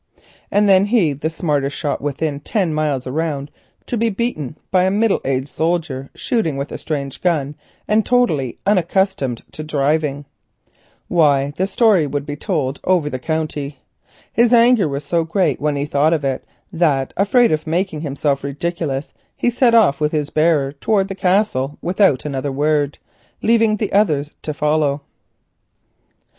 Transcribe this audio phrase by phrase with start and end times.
[0.49, 3.51] And then he, the smartest shot within ten miles round,
[3.85, 7.53] to be beaten by a middle aged soldier shooting with a strange gun,
[7.87, 10.27] and totally unaccustomed to driven birds!
[11.07, 14.41] Why, the story would be told over the county; George would see to that.
[14.43, 18.43] His anger was so great when he thought of it, that afraid of making himself
[18.43, 22.97] ridiculous, he set off with his bearer towards the Castle without another word,
[23.43, 25.01] leaving the others to follow.